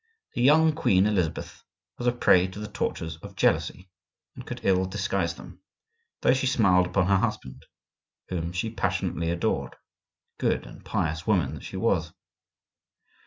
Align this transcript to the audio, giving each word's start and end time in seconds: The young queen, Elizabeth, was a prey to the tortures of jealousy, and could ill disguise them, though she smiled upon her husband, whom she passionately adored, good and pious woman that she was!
The 0.33 0.41
young 0.41 0.73
queen, 0.73 1.05
Elizabeth, 1.05 1.63
was 1.99 2.07
a 2.07 2.11
prey 2.11 2.47
to 2.47 2.59
the 2.59 2.67
tortures 2.67 3.17
of 3.17 3.35
jealousy, 3.35 3.91
and 4.35 4.47
could 4.47 4.61
ill 4.63 4.85
disguise 4.85 5.35
them, 5.35 5.61
though 6.21 6.33
she 6.33 6.47
smiled 6.47 6.87
upon 6.87 7.05
her 7.05 7.17
husband, 7.17 7.67
whom 8.27 8.51
she 8.51 8.71
passionately 8.71 9.29
adored, 9.29 9.75
good 10.39 10.65
and 10.65 10.83
pious 10.83 11.27
woman 11.27 11.53
that 11.53 11.63
she 11.63 11.77
was! 11.77 12.13